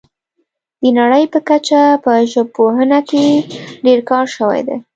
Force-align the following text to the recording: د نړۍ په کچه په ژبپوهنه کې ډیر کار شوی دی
د 0.81 0.83
نړۍ 0.99 1.23
په 1.33 1.39
کچه 1.49 1.81
په 2.03 2.11
ژبپوهنه 2.31 2.99
کې 3.09 3.23
ډیر 3.85 3.99
کار 4.09 4.25
شوی 4.35 4.61
دی 4.67 4.77